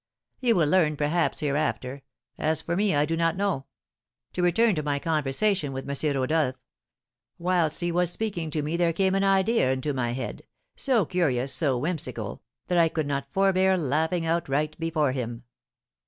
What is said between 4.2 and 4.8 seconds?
To return